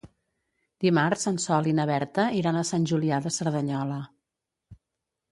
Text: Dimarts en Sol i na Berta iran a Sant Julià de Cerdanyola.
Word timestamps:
Dimarts 0.85 1.25
en 1.31 1.35
Sol 1.43 1.67
i 1.71 1.73
na 1.79 1.85
Berta 1.89 2.25
iran 2.37 2.57
a 2.61 2.63
Sant 2.69 2.87
Julià 2.93 3.19
de 3.25 3.33
Cerdanyola. 3.35 3.99